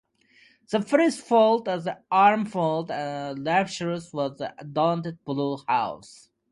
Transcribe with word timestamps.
The 0.71 0.81
first-built 0.81 1.67
armoured 2.09 2.89
limousine 3.37 3.87
was 3.89 4.33
donated 4.73 5.19
to 5.19 5.19
Blue 5.25 5.57
House. 5.67 6.31